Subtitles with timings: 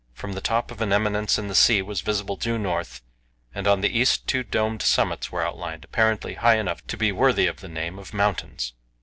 [0.15, 3.03] From the top of an eminence the sea was visible due north,
[3.53, 7.45] and on the east two domed summits were outlined, apparently high enough to be worthy
[7.45, 8.73] of the name of mountains.